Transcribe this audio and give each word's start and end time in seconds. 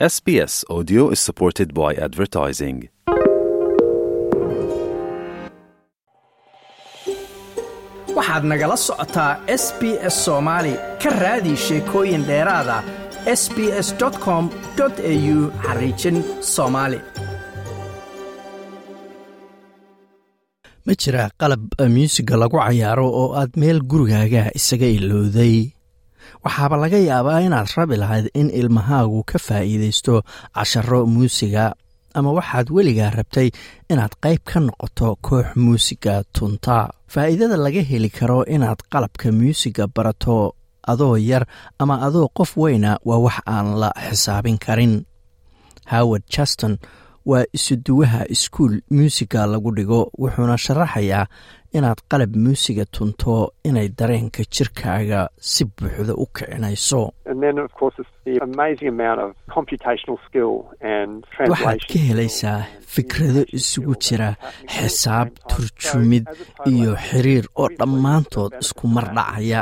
SBS 0.00 0.64
Audio 0.68 1.10
is 1.10 1.20
supported 1.20 1.72
by 1.72 1.94
advertising. 1.94 2.88
waxaad 8.16 8.44
nagala 8.50 8.76
socotaa 8.86 9.32
s 9.62 9.64
b 9.78 9.82
s 10.14 10.16
soomaali 10.26 10.74
ka 11.02 11.10
raadi 11.22 11.54
sheekooyin 11.66 12.22
dheeraada 12.30 12.76
s 13.40 13.42
b 13.54 13.58
s 13.86 13.88
com 14.24 14.44
au 14.80 15.38
xariijin 15.64 16.16
soomaali 16.54 16.98
ma 20.86 20.92
jira 21.02 21.22
qalab 21.40 21.62
muusiga 21.96 22.34
lagu 22.42 22.56
cayaaro 22.66 23.06
oo 23.22 23.28
aad 23.40 23.52
meel 23.62 23.78
gurigaaga 23.90 24.42
isaga 24.58 24.88
ilowday 24.98 25.56
waxaaba 26.44 26.76
laga 26.82 26.98
yaabaa 27.10 27.40
inaad 27.46 27.68
rabi 27.76 27.96
lahayd 28.02 28.26
in 28.40 28.48
ilmahaagu 28.60 29.20
ka 29.30 29.38
faa'iidaysto 29.46 30.14
casharo 30.56 31.00
muusiga 31.14 31.64
ama 32.18 32.30
waxaad 32.38 32.66
weligaa 32.76 33.10
rabtay 33.18 33.48
inaad 33.92 34.12
qayb 34.24 34.40
ka 34.50 34.58
noqoto 34.66 35.08
koox 35.26 35.46
muusiga 35.64 36.14
tunta. 36.34 36.76
Faa'iidada 37.12 37.56
laga 37.64 37.82
heli 37.90 38.10
karo 38.18 38.38
inaad 38.54 38.80
qalabka 38.92 39.26
muusiga 39.40 39.84
barato 39.94 40.36
adoo 40.92 41.16
yar 41.30 41.44
ama 41.82 41.94
adoo 42.06 42.28
qof 42.38 42.50
weyna 42.62 42.90
waa 43.08 43.18
wax 43.26 43.36
aan 43.54 43.66
la 43.80 43.90
xisaabin 44.06 44.58
karin. 44.64 44.94
Howard 45.92 46.22
juston 46.34 46.74
waa 47.30 47.44
isuduwaha 47.56 48.20
iskuul 48.34 48.74
muusiga 48.90 49.46
lagu 49.52 49.70
dhigo 49.76 50.00
wuxuuna 50.20 50.56
sharaxayaa 50.64 51.26
inaad 51.76 52.00
qalab 52.10 52.32
muusiga 52.44 52.84
tunto 52.94 53.34
inay 53.68 53.88
dareenka 53.98 54.42
jirkaaga 54.54 55.20
si 55.50 55.64
buuxda 55.64 56.14
u 56.22 56.26
kicinayso. 56.34 57.00
Waxaad 61.50 61.80
ka 61.90 61.98
helaysaa 62.08 62.60
fikrado 62.94 63.42
isugu 63.58 63.94
jira 64.04 64.28
xisaab 64.74 65.28
turjumid 65.50 66.24
iyo 66.72 66.92
xiriir 67.06 67.46
oo 67.60 67.68
dhammaantood 67.78 68.52
isku 68.62 68.86
mar 68.94 69.06
dhacaya. 69.16 69.60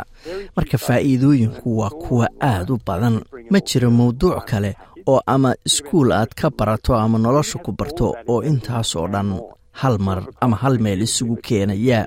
Marka 0.57 0.77
faa'iidooyinku 0.87 1.69
waa 1.81 1.91
kuwa 2.03 2.27
aad 2.51 2.69
u 2.75 2.77
badan 2.87 3.17
ma 3.51 3.59
jiro 3.69 3.91
mawduuc 3.91 4.45
kale 4.51 4.71
oo 5.07 5.21
ama 5.27 5.55
iskuul 5.69 6.13
aad 6.13 6.31
ka 6.41 6.51
barato 6.59 6.95
ama 6.95 7.19
nolosha 7.19 7.59
ku 7.65 7.73
barto 7.73 8.15
oo 8.29 8.43
intaas 8.51 8.97
oo 8.97 9.09
dhan 9.13 9.31
hal 9.81 9.97
mar 10.07 10.19
ama 10.45 10.57
hal 10.63 10.79
meel 10.85 11.03
isugu 11.07 11.37
keenaya. 11.47 12.01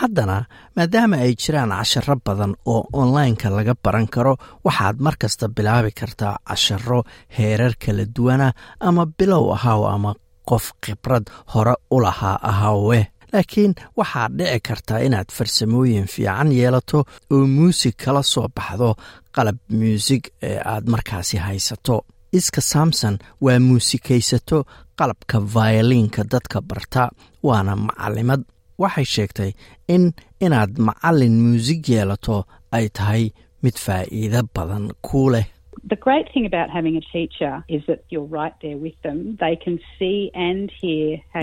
Haddana 0.00 0.36
maadaama 0.76 1.16
ay 1.24 1.32
jiraan 1.42 1.70
casharo 1.78 2.16
badan 2.26 2.52
oo 2.72 2.82
onlineka 3.00 3.48
laga 3.56 3.74
baran 3.84 4.06
karo 4.14 4.34
waxaad 4.66 4.96
mar 5.04 5.14
kasta 5.22 5.46
bilaabi 5.56 5.90
kartaa 6.00 6.34
casharo 6.48 7.00
heerar 7.36 7.74
kala 7.82 8.04
duwana 8.16 8.48
ama 8.88 9.02
bilow 9.18 9.44
ahaw 9.56 9.80
ama 9.94 10.10
qof 10.50 10.64
khibrad 10.82 11.24
hore 11.52 11.74
u 11.94 12.00
lahaa 12.04 12.38
ahaawe. 12.50 13.00
Laakiin 13.32 13.72
waxaad 13.98 14.32
dhici 14.38 14.60
kartaa 14.68 14.98
inaad 15.06 15.28
farsamooyin 15.36 16.06
fiican 16.14 16.50
yeelato 16.58 16.98
oo 17.34 17.46
muusig 17.56 17.94
kala 18.04 18.22
soo 18.22 18.48
baxdo 18.56 18.90
qalab 19.34 19.58
muusig 19.78 20.22
ee 20.48 20.58
aad 20.72 20.84
markaasi 20.94 21.36
haysato 21.46 21.96
iska 22.38 22.60
samson 22.72 23.14
waa 23.44 23.58
muusikaysato 23.68 24.58
qalabka 24.98 25.36
violiinka 25.54 26.22
dadka 26.32 26.58
barta 26.70 27.02
waana 27.48 27.72
macalimad 27.86 28.42
waxay 28.82 29.06
sheegtay 29.14 29.50
in 29.94 30.04
inaad 30.44 30.72
macalin 30.88 31.34
muusig 31.44 31.82
yeelato 31.92 32.36
ay 32.76 32.86
tahay 32.96 33.24
mid 33.62 33.76
faa'iido 33.84 34.40
badan 34.54 34.84
kuu 35.06 35.28
leh. 35.34 35.46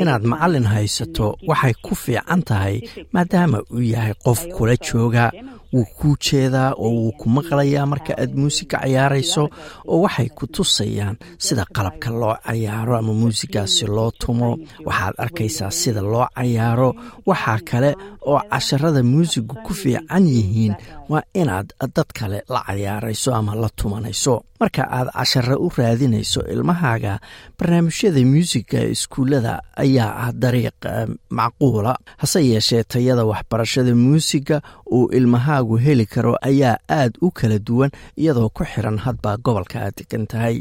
Inaad 0.01 0.23
macalin 0.31 0.65
haysato 0.73 1.27
waxay 1.49 1.73
ku 1.85 1.93
fiican 2.03 2.41
tahay 2.49 2.75
maadaama 3.13 3.57
uu 3.75 3.83
yahay 3.93 4.13
qof 4.25 4.39
kula 4.55 4.75
jooga 4.87 5.25
wuu 5.73 5.85
kuu 5.99 6.15
jeedaa 6.25 6.71
oo 6.77 6.89
wuu 6.99 7.11
ku 7.19 7.29
maqlayaa 7.29 7.85
marka 7.91 8.13
aad 8.21 8.31
muusika 8.41 8.77
cayaarayso 8.83 9.43
oo 9.91 9.99
waxay 10.05 10.29
ku 10.37 10.47
tusayaan 10.47 11.15
sida 11.45 11.65
qalabka 11.75 12.09
loo 12.21 12.35
cayaaro 12.47 12.93
ama 12.97 13.13
muusigaasi 13.13 13.85
loo 13.95 14.11
tumo. 14.21 14.57
Waxaad 14.87 15.15
arkaysaa 15.23 15.71
sida 15.71 16.01
loo 16.01 16.27
cayaaro. 16.35 16.89
Waxaa 17.29 17.59
kale 17.69 17.91
oo 18.31 18.39
casharada 18.51 19.01
muusigu 19.03 19.55
ku 19.65 19.73
fiican 19.73 20.25
yihiin 20.27 20.75
waa 21.11 21.23
inaad 21.33 21.67
dad 21.95 22.09
kale 22.19 22.43
la 22.53 22.59
cayaarayso 22.67 23.29
ama 23.35 23.55
la 23.55 23.69
tumanayso. 23.75 24.35
Marka 24.59 24.83
aad 24.97 25.07
casharo 25.17 25.55
u 25.65 25.71
raadinayso 25.77 26.41
ilmahaaga 26.53 27.19
barnaamijyada 27.57 28.21
muusiga 28.31 28.79
iskuullada 28.93 29.53
ayaa 29.83 30.11
ah 30.23 30.31
dariiq 30.41 30.79
macquula. 31.29 31.97
Hase 32.17 32.39
yeeshee 32.45 32.83
tayada 32.83 33.25
waxbarashada 33.25 33.95
muusiga 33.95 34.61
uu 34.97 35.07
ilmahaagu 35.17 35.75
heli 35.85 36.05
karo 36.13 36.33
ayaa 36.49 36.77
aad 36.99 37.13
u 37.25 37.31
kala 37.37 37.57
duwan 37.67 37.91
iyadoo 38.21 38.49
ku 38.55 38.63
xiran 38.71 38.97
hadba 39.05 39.31
gobolka 39.45 39.77
aad 39.85 39.93
degan 39.99 40.25
tahay. 40.31 40.55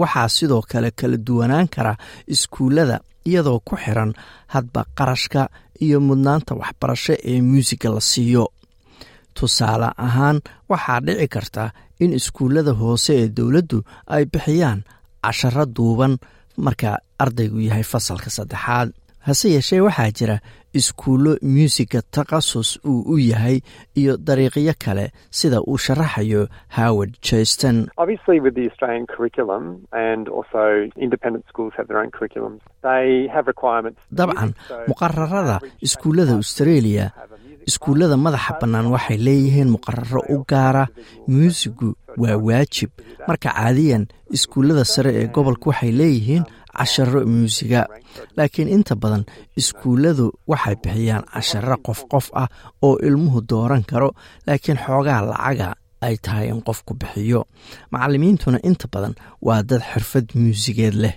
Waxaa 0.00 0.28
sidoo 0.36 0.62
kale 0.70 0.90
kala 1.00 1.16
duwanaan 1.26 1.68
kara 1.74 1.92
iskuullada 2.34 2.96
iyadoo 3.28 3.58
ku 3.68 3.74
xiran 3.82 4.10
hadba 4.54 4.80
qarashka 4.98 5.42
iyo 5.84 5.98
mudnaanta 6.08 6.52
waxbarasho 6.60 7.14
ee 7.30 7.40
muusiga 7.48 7.88
la 7.94 8.00
siiyo. 8.10 8.44
Tusaale 9.36 9.88
ahaan 10.06 10.38
waxaa 10.70 11.00
dhici 11.06 11.28
karta 11.34 11.64
in 12.02 12.12
iskuullada 12.18 12.72
hoose 12.80 13.12
ee 13.20 13.28
dowladdu 13.36 13.78
ay 14.14 14.24
bixiyaan 14.32 14.80
casharo 15.24 15.64
duuban 15.76 16.12
marka 16.64 16.90
ardaygu 17.22 17.60
yahay 17.68 17.82
fasalka 17.92 18.30
saddexaad. 18.36 18.88
Hase 19.26 19.46
yeeshee 19.54 19.80
waxaa 19.86 20.10
jira 20.18 20.36
iskuullo 20.80 21.32
muusiga 21.54 22.00
takhasus 22.16 22.70
uu 22.90 23.00
u 23.14 23.18
yahay 23.30 23.56
iyo 24.00 24.12
dariiqyo 24.26 24.74
kale 24.84 25.04
sida 25.38 25.58
uu 25.70 25.78
sharaxayo 25.86 26.42
howard 26.76 27.12
jaston 27.28 27.76
dabcan 34.10 34.50
muqararada 34.88 35.56
iskuullada 35.86 36.32
australia 36.40 37.04
iskuullada 37.70 38.16
madaxa 38.16 38.52
bannaan 38.60 38.86
waxay 38.94 39.18
leeyihiin 39.26 39.68
muqararo 39.76 40.20
u 40.34 40.44
gaara 40.50 40.84
muusigu 41.28 41.88
waa 42.22 42.36
waajib. 42.48 42.90
Marka 43.28 43.50
caadiyan 43.56 44.06
iskuullada 44.36 44.84
sare 44.84 45.10
ee 45.20 45.26
gobolka 45.34 45.70
waxay 45.70 45.92
leeyihiin 46.00 46.44
casharo 46.78 47.20
muusiga. 47.32 47.82
Laakiin 48.36 48.68
inta 48.76 48.94
badan 49.02 49.24
iskuulladu 49.60 50.26
waxay 50.50 50.76
bixiyaan 50.82 51.24
casharo 51.34 51.76
qof 51.86 52.00
qof 52.12 52.26
ah 52.42 52.48
oo 52.86 52.94
ilmuhu 53.08 53.38
dooran 53.50 53.82
karo 53.90 54.10
laakiin 54.46 54.78
xoogaa 54.84 55.20
lacaga 55.30 55.68
ay 56.06 56.16
tahay 56.24 56.46
in 56.52 56.60
qofku 56.66 56.92
bixiyo. 57.00 57.40
Macallimiintuna 57.92 58.58
inta 58.68 58.86
badan 58.94 59.14
waa 59.46 59.62
dad 59.70 59.82
xirfad 59.90 60.26
muusigeed 60.40 60.94
leh. 61.04 61.16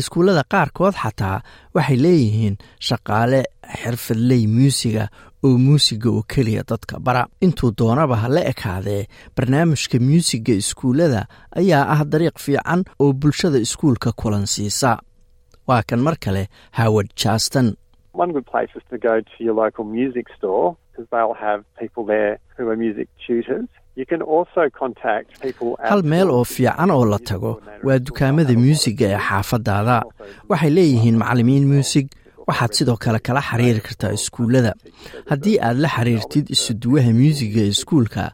Iskuullada 0.00 0.42
qaarkood 0.52 0.94
xataa 1.02 1.38
waxay 1.74 1.98
leeyihiin 2.04 2.54
shaqaale 2.88 3.40
xirfadley 3.80 4.42
muusiga 4.56 5.04
oo 5.46 5.58
muusiga 5.58 6.08
oo 6.10 6.22
keliya 6.32 6.62
dadka. 6.70 6.98
Bara 7.00 7.26
intuu 7.40 7.70
doonaba 7.78 8.16
ha 8.22 8.28
la 8.28 8.42
ekaadee 8.52 9.02
barnaamijka 9.36 9.98
muusiga 10.08 10.52
iskuullada 10.62 11.26
ayaa 11.60 11.84
ah 11.94 12.00
dariiq 12.12 12.36
fiican 12.44 12.80
oo 13.02 13.12
bulshada 13.12 13.58
iskuulka 13.58 14.12
kulan 14.20 14.46
siisa. 14.46 14.98
Waa 15.68 15.82
kan 15.88 16.00
mar 16.00 16.16
kale 16.24 16.48
howard 16.78 17.10
jaston 17.22 17.74
hal 25.88 26.02
meel 26.02 26.30
oo 26.30 26.44
fiican 26.44 26.90
oo 26.90 27.04
la 27.04 27.18
tago 27.18 27.52
waa 27.86 27.98
dukaamada 27.98 28.52
muusiga 28.54 29.06
ee 29.08 29.18
xaafadaada. 29.28 29.96
Waxay 30.48 30.70
leeyihiin 30.70 31.16
macallimiin 31.18 31.66
muusig 31.72 32.06
waxaad 32.48 32.72
sidoo 32.78 32.96
kale 33.04 33.18
kala 33.26 33.40
xiriiri 33.48 33.80
kartaa 33.86 34.12
iskuullada. 34.18 34.72
Haddii 35.30 35.56
aad 35.66 35.76
la 35.84 35.88
xiriirtid 35.96 36.46
isuduwaha 36.54 37.10
muusiga 37.20 37.60
ee 37.64 37.70
iskuulka 37.74 38.24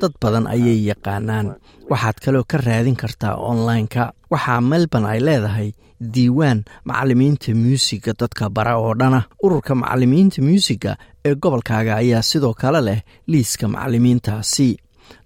dad 0.00 0.12
badan 0.22 0.46
ayay 0.54 0.78
yaqaanaan. 0.90 1.46
Waxaad 1.90 2.16
kaloo 2.24 2.44
ka 2.50 2.56
raadin 2.66 2.96
kartaa 3.02 3.34
onlineka. 3.50 4.12
Waxaa 4.32 4.60
melbourne 4.70 5.08
ay 5.12 5.20
leedahay 5.26 5.68
diiwaan 6.14 6.60
macallimiinta 6.88 7.50
muusiga 7.54 8.12
dadka 8.20 8.50
bara 8.56 8.74
oo 8.78 8.94
dhana. 9.00 9.20
Ururka 9.44 9.74
macallimiinta 9.74 10.42
muusiga 10.42 10.92
ee 11.26 11.34
gobolkaaga 11.42 11.92
ayaa 12.02 12.22
sidoo 12.30 12.54
kale 12.60 12.80
leh 12.88 13.00
liiska 13.30 13.68
macallimiintaasi 13.68 14.68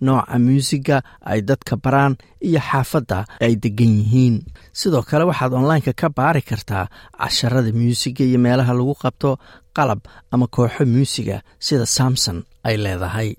nooca 0.00 0.38
muusiga 0.46 0.96
ay 1.30 1.40
dadka 1.48 1.74
baraan 1.84 2.14
iyo 2.48 2.60
xaafadda 2.68 3.18
ay 3.44 3.52
degan 3.62 3.92
yihiin. 4.00 4.36
Sidoo 4.72 5.02
kale 5.08 5.24
waxaad 5.30 5.52
onlineka 5.58 5.92
ka 6.00 6.08
baari 6.16 6.42
kartaa 6.50 6.84
casharada 7.18 7.72
muusiga 7.80 8.22
iyo 8.24 8.38
meelaha 8.38 8.72
lagu 8.78 8.94
qabto 9.02 9.30
qalab 9.76 10.00
ama 10.32 10.46
kooxo 10.54 10.82
muusiga 10.94 11.36
sida 11.66 11.86
samson 11.86 12.38
ay 12.68 12.76
leedahay 12.84 13.30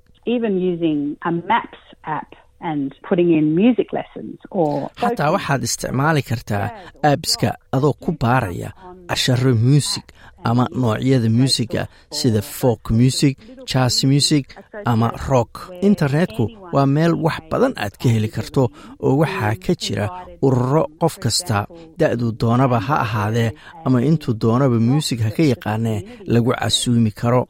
xataa 5.01 5.31
waxaad 5.35 5.61
isticmaali 5.67 6.21
kartaa 6.29 6.65
aabiska 7.09 7.49
adoo 7.75 7.93
ku 8.03 8.09
baaraya 8.21 8.69
casharo 9.09 9.51
muusig 9.65 10.05
ama 10.49 10.63
noocyada 10.81 11.29
muusiga 11.37 11.81
sida 12.17 12.41
folk 12.41 12.83
music 12.99 13.35
jas 13.71 13.95
music 14.11 14.45
ama 14.91 15.07
rock. 15.29 15.51
internetku 15.89 16.43
waa 16.73 16.85
meel 16.95 17.13
wax 17.25 17.39
badan 17.51 17.73
aad 17.83 17.93
ka 18.01 18.07
heli 18.15 18.29
karto 18.35 18.63
oo 19.05 19.15
waxaa 19.21 19.55
ka 19.65 19.73
jira 19.83 20.05
ururo 20.45 20.83
qof 21.01 21.15
kasta 21.23 21.57
da-duu 21.99 22.31
doonaba 22.41 22.77
ha 22.87 22.95
ahaadee 23.05 23.49
ama 23.85 23.99
intuu 24.09 24.33
doonaba 24.43 24.77
muusig 24.87 25.19
ha 25.25 25.29
ka 25.37 25.43
yaqaanee 25.53 25.99
lagu 26.33 26.51
casuumi 26.59 27.11
karo 27.19 27.41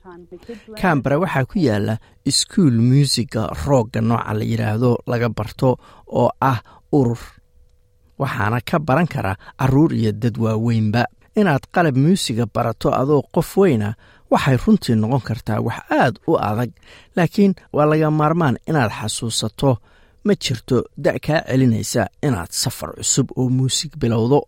kambara 0.82 1.18
waxaa 1.20 1.46
ku 1.46 1.58
yaalla 1.60 1.98
iskuul 2.26 2.78
muusiga 2.90 3.42
roogga 3.66 4.02
nooca 4.02 4.34
la 4.34 4.44
yidhaahdo 4.52 4.92
laga 5.08 5.30
barto 5.30 5.78
oo 6.08 6.30
ah 6.42 6.60
urur. 6.92 7.22
Waxaana 8.20 8.60
ka 8.70 8.80
baran 8.80 9.08
kara 9.08 9.34
carruur 9.60 9.94
iyo 9.94 10.12
dad 10.12 10.38
waaweynba. 10.38 11.06
Inaad 11.36 11.64
qalab 11.74 11.96
muusiga 11.98 12.46
barato 12.54 12.90
adoo 13.02 13.22
qof 13.34 13.58
weyna 13.58 13.94
waxay 14.32 14.58
runtii 14.58 14.96
noqon 14.96 15.22
kartaa 15.28 15.60
wax 15.68 15.80
aad 15.92 16.16
u 16.28 16.36
adag. 16.38 16.72
Laakiin 17.16 17.54
waa 17.74 17.86
laga 17.86 18.12
maarmaan 18.12 18.58
inaad 18.70 18.92
xasuusato. 18.92 19.78
Ma 20.26 20.34
jirto 20.36 20.84
da' 20.98 21.16
kaa 21.26 21.42
celinaysa 21.48 22.08
inaad 22.28 22.52
safar 22.52 22.92
cusub 22.98 23.28
oo 23.40 23.50
muusig 23.50 23.92
bilowdo 23.98 24.40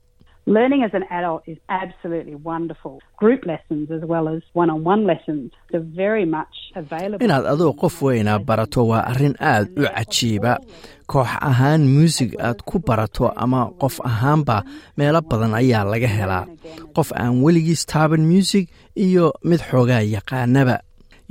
Learning 0.48 0.82
as 0.84 0.94
an 0.94 1.04
adult 1.12 1.44
is 1.48 1.58
absolutely 1.70 2.34
wonderful. 2.36 3.00
Group 3.18 3.46
lessons 3.46 3.92
as 3.92 4.02
well 4.12 4.28
as 4.28 4.42
one-on-one 4.54 5.04
lessons 5.06 5.52
are 5.74 5.80
very 6.04 6.26
much 6.26 6.56
available. 6.76 7.26
inaad 7.26 7.46
adoo 7.54 7.74
qof 7.82 8.02
weyna 8.02 8.40
barato 8.40 8.88
waa 8.92 9.04
arrin 9.12 9.36
aad 9.40 9.68
u 9.78 9.84
cajiiba 9.96 10.54
koox 11.12 11.30
ahaan 11.50 11.82
muusig 11.96 12.32
aad 12.48 12.60
ku 12.70 12.80
barato 12.88 13.30
ama 13.44 13.62
qof 13.82 13.96
ahaanba 14.10 14.58
meelo 14.98 15.22
badan 15.30 15.54
ayaa 15.62 15.84
laga 15.94 16.10
helaa 16.18 16.46
qof 16.96 17.10
aan 17.22 17.34
weligiis 17.44 17.86
taaban 17.86 18.24
muusig 18.32 18.66
iyo 19.06 19.26
mid 19.50 19.62
xoogaa 19.70 20.02
yaqaanaba 20.16 20.76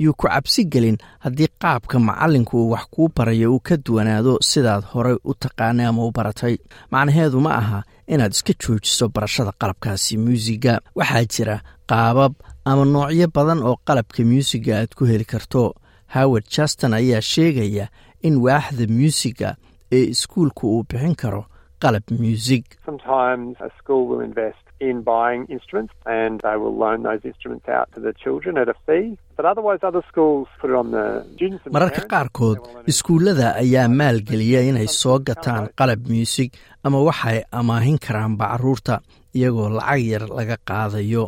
yuu 0.03 0.13
ku 0.19 0.25
cabsi 0.27 0.63
gelin 0.73 0.97
haddii 1.23 1.47
qaabka 1.61 1.99
macallinku 1.99 2.57
wax 2.71 2.85
kuu 2.93 3.09
barayo 3.17 3.47
uu 3.53 3.59
ka 3.67 3.75
duwanaado 3.85 4.37
sidaad 4.49 4.83
horey 4.93 5.17
u 5.29 5.33
taqaanay 5.43 5.85
ama 5.85 6.05
u 6.07 6.11
baratay 6.17 6.55
macnaheedu 6.91 7.39
ma 7.45 7.51
aha 7.61 7.79
inaad 8.13 8.31
iska 8.35 8.53
joojiso 8.61 9.05
barashada 9.15 9.51
qalabkaasi 9.61 10.17
muusiga. 10.25 10.73
Waxaa 10.95 11.25
jira 11.33 11.55
qaabab 11.89 12.33
ama 12.65 12.83
noocyo 12.85 13.27
badan 13.35 13.59
oo 13.69 13.75
qalabka 13.87 14.21
muusiga 14.31 14.71
aad 14.79 14.91
ku 14.97 15.05
heli 15.11 15.25
karto. 15.25 15.73
Howard 16.15 16.45
juston 16.55 16.93
ayaa 16.93 17.21
sheegaya 17.21 17.85
in 18.27 18.35
waaxda 18.45 18.85
muusiga 18.97 19.55
ee 19.91 20.03
iskuulka 20.13 20.63
uu 20.67 20.83
bixin 20.89 21.15
karo 21.15 21.45
qalab 21.81 22.03
muusig 22.19 22.65
in 24.89 24.97
buying 25.11 25.41
instruments 25.55 25.93
and 26.19 26.33
they 26.45 26.55
will 26.61 26.75
loan 26.83 26.99
those 27.07 27.23
instruments 27.31 27.67
out 27.77 27.87
to 27.95 27.99
the 28.05 28.13
children 28.23 28.53
at 28.61 28.67
a 28.73 28.75
fee. 28.85 29.07
But 29.37 29.45
otherwise 29.51 29.79
other 29.89 30.03
schools 30.11 30.47
put 30.59 30.69
it 30.71 30.77
on 30.81 30.87
the 30.97 31.05
students 31.35 31.61
and 31.65 31.73
mararka 31.75 32.03
qaarkood 32.13 32.57
iskuullada 32.93 33.47
ayaa 33.63 33.87
maalgeliya 34.01 34.61
inay 34.69 34.87
soo 35.01 35.17
gataan 35.29 35.65
qalab 35.79 36.01
muusig 36.13 36.49
ama 36.87 36.99
waxay 37.09 37.37
amaahin 37.61 37.97
karaanba 38.05 38.45
carruurta 38.51 38.95
iyagoo 39.37 39.69
lacag 39.77 40.03
yar 40.13 40.23
laga 40.39 40.57
qaadayo. 40.69 41.25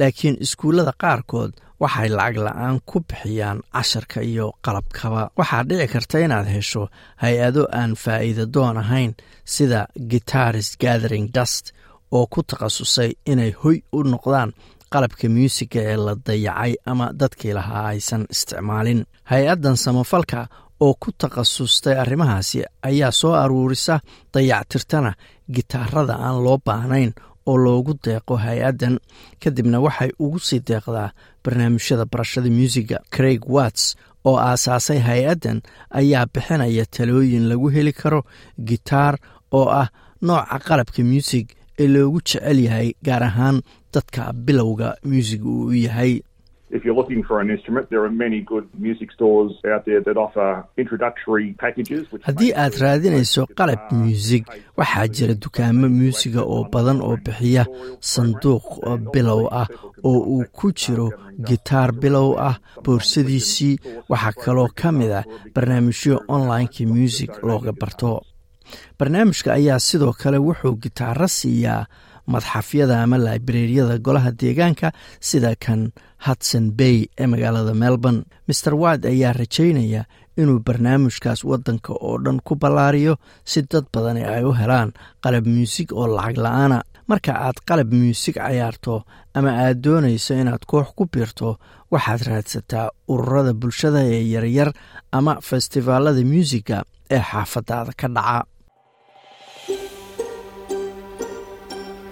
Laakiin 0.00 0.36
iskuullada 0.44 0.92
qaarkood 1.04 1.52
waxay 1.82 2.08
lacag 2.18 2.36
la'aan 2.46 2.76
ku 2.90 2.96
bixiyaan 3.08 3.58
casharka 3.74 4.20
iyo 4.30 4.46
qalabkaba. 4.66 5.22
Waxaa 5.40 5.62
dhici 5.68 5.86
karta 5.94 6.16
inaad 6.26 6.48
hesho 6.56 6.82
hay'ado 7.24 7.62
aan 7.80 7.92
faa'iida 8.04 8.44
doon 8.54 8.76
ahayn 8.84 9.12
sida 9.54 9.80
guitarist 10.10 10.72
gathering 10.84 11.26
dust 11.36 11.64
oo 12.16 12.26
ku 12.32 12.40
takhasusay 12.42 13.10
inay 13.32 13.52
hoy 13.62 13.76
u 13.92 14.02
noqdaan 14.12 14.50
qalabka 14.92 15.26
muusiga 15.34 15.80
ee 15.92 15.96
la 16.06 16.14
dayacay 16.26 16.72
ama 16.90 17.06
dadkii 17.20 17.52
lahaa 17.58 17.86
aysan 17.92 18.22
isticmaalin. 18.34 19.00
Hay'addan 19.30 19.76
samafalka 19.84 20.40
oo 20.80 20.94
ku 21.02 21.10
takhasustay 21.20 21.94
arrimahaasi 22.02 22.58
ayaa 22.88 23.12
soo 23.20 23.32
aruurisa 23.42 24.00
dayactirtana 24.34 25.12
gitaarada 25.54 26.14
aan 26.26 26.38
loo 26.44 26.58
baahnayn 26.66 27.12
oo 27.46 27.56
loogu 27.64 27.92
deeqo 28.04 28.34
hay'addan. 28.44 28.94
Kadibna 29.42 29.78
waxay 29.86 30.10
ugu 30.24 30.38
sii 30.38 30.60
deeqdaa 30.68 31.10
barnaamijyada 31.44 32.04
barashada 32.12 32.50
muusiga 32.50 32.96
craig 33.14 33.42
watts 33.54 33.84
oo 34.28 34.36
aasaasay 34.48 34.98
hay'addan 35.08 35.58
ayaa 36.00 36.26
bixinaya 36.34 36.84
talooyin 36.96 37.44
lagu 37.50 37.68
heli 37.74 37.92
karo 37.92 38.20
gitaar 38.68 39.14
oo 39.58 39.66
ah 39.82 39.88
nooca 40.26 40.58
qalabka 40.66 41.02
muusig 41.10 41.46
ee 41.82 41.88
loogu 41.94 42.20
jecel 42.28 42.58
yahay 42.66 42.88
gaar 43.06 43.22
ahaan 43.30 43.56
dadka 43.94 44.32
bilowga 44.46 44.88
muusiga 45.04 45.44
uu 45.48 45.72
yahay. 45.86 46.14
If 46.78 46.84
you're 46.84 46.94
looking 47.02 47.22
for 47.28 47.36
an 47.42 47.48
instrument, 47.54 47.84
there 47.90 48.02
are 48.06 48.12
many 48.24 48.38
good 48.50 48.66
music 48.86 49.08
stores 49.16 49.52
out 49.74 49.82
there 49.88 50.00
that 50.06 50.16
offer 50.24 50.50
introductory 50.82 51.46
packages. 51.62 52.02
which 52.12 52.22
haddii 52.28 52.50
aad 52.62 52.74
raadinayso 52.82 53.42
qalab 53.58 53.80
muusig 54.00 54.44
waxaa 54.78 55.06
jira 55.16 55.34
dukaamo 55.44 55.88
muusiga 55.98 56.42
oo 56.54 56.62
badan 56.74 56.98
oo 57.08 57.16
bixiya 57.24 57.64
sanduuq 58.12 58.66
bilow 59.12 59.42
ah 59.62 59.66
oo 60.08 60.20
uu 60.34 60.44
ku 60.58 60.66
jiro 60.80 61.08
gitaar 61.48 61.90
bilow 62.02 62.28
ah. 62.48 62.56
boorsadiisii 62.84 63.74
waxaa 64.10 64.32
kaloo 64.42 64.68
ka 64.80 64.92
mid 64.98 65.10
ah 65.20 65.24
barnaamijyo 65.54 66.14
onlineka 66.34 66.82
muusig 66.92 67.30
looga 67.48 67.72
barto 67.80 68.12
barnaamijka 68.98 69.52
ayaa 69.58 69.78
sidoo 69.88 70.12
kale 70.22 70.38
wuxuu 70.46 70.74
gitaaro 70.82 71.28
siiyaa 71.28 71.86
madxafyada 72.32 73.02
ama 73.02 73.18
laibreriyada 73.18 73.98
golaha 73.98 74.30
deegaanka 74.40 74.92
sida 75.28 75.54
kan 75.64 75.80
hudson 76.26 76.70
bay 76.78 77.06
ee 77.18 77.26
magaalada 77.26 77.74
melbourne. 77.74 78.22
Maer 78.48 78.74
wad 78.82 79.02
ayaa 79.12 79.32
rajaynaya 79.32 80.04
inuu 80.36 80.58
barnaamijkaas 80.66 81.44
waddanka 81.44 81.92
oo 81.92 82.18
dhan 82.24 82.38
ku 82.46 82.54
ballaariyo 82.56 83.16
si 83.44 83.62
dad 83.62 83.84
badani 83.94 84.22
ay 84.24 84.44
u 84.44 84.52
helaan 84.60 84.92
qalab 85.24 85.46
muusig 85.46 85.92
oo 85.92 86.06
lacag 86.06 86.36
la'aana. 86.44 86.78
Marka 87.10 87.32
aad 87.46 87.58
qalab 87.68 87.90
muusig 87.92 88.34
cayaarto 88.38 89.02
ama 89.34 89.50
aad 89.64 89.78
doonayso 89.84 90.34
inaad 90.34 90.62
koox 90.70 90.88
ku 90.96 91.04
biirto 91.12 91.58
waxaad 91.90 92.22
raadsataa 92.28 92.86
ururada 93.08 93.52
bulshada 93.60 94.00
ee 94.14 94.22
yaryar 94.34 94.70
ama 95.12 95.32
festivaalada 95.48 96.22
muusiga 96.32 96.78
ee 97.10 97.22
xaafadaada 97.30 97.92
ka 98.00 98.08
dhaca 98.16 98.44